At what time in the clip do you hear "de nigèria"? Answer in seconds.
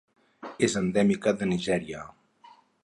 1.43-2.05